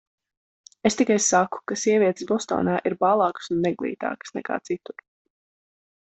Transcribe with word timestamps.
Es 0.89 0.95
tikai 0.99 1.17
saku, 1.25 1.59
ka 1.71 1.75
sievietes 1.81 2.25
Bostonā 2.31 2.77
ir 2.91 2.95
bālākas 3.05 3.51
un 3.57 3.61
neglītākas 3.67 4.33
nekā 4.39 4.57
citur. 4.71 5.05